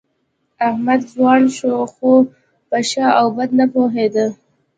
احمد 0.67 1.01
ځوان 1.13 1.41
شو، 1.57 1.73
خو 1.93 2.11
په 2.69 2.77
ښه 2.89 3.05
او 3.19 3.27
بد 3.37 3.49
نه 3.59 3.65
پوهېده. 3.73 4.25